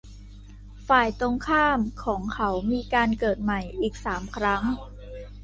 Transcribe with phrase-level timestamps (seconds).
[0.87, 4.63] ฝ่ายตรงข้ามของเขามีการเกิดใหม่อีกสามครั้ง